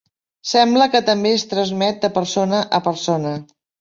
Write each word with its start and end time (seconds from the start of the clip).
Sembla 0.51 0.87
que 0.95 1.01
també 1.09 1.33
es 1.39 1.45
transmet 1.51 1.99
de 2.07 2.11
persona 2.17 2.63
a 2.79 2.81
persona. 2.89 3.35